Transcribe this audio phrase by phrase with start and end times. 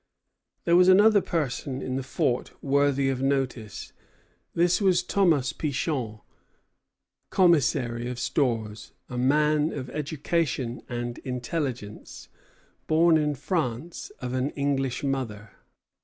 [0.65, 3.93] There was another person in the fort worthy of notice.
[4.55, 6.21] This was Thomas Pichon,
[7.29, 12.29] commissary of stores, a man of education and intelligence,
[12.87, 15.51] born in France of an English mother.